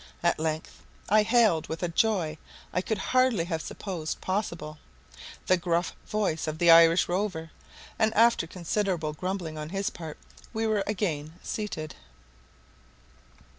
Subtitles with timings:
[0.23, 2.39] At length I hailed, with a joy
[2.73, 4.79] I could hardly have supposed possible,
[5.45, 7.51] the gruff voice of the Irish rower,
[7.99, 10.17] and, after considerable grumbling on his part,
[10.53, 11.93] we were again seated.